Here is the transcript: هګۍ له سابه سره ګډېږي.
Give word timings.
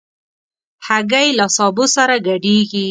هګۍ 0.87 1.27
له 1.37 1.45
سابه 1.55 1.85
سره 1.95 2.15
ګډېږي. 2.27 2.79